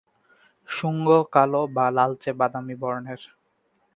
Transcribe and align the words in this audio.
শুঙ্গ 0.69 1.07
কালো 1.33 1.61
বা 1.75 1.85
লালচে 1.89 2.31
বাদামি 2.33 2.75
বর্নের। 2.81 3.21